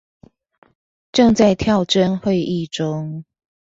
[1.11, 3.23] 正在跳針會議中